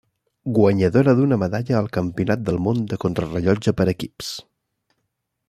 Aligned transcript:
Guanyadora 0.57 1.13
d'una 1.19 1.37
medalla 1.41 1.75
al 1.81 1.89
Campionat 1.99 2.41
del 2.47 2.59
món 2.69 2.81
de 2.95 3.01
contrarellotge 3.05 3.75
per 3.83 3.89
equips. 3.95 4.33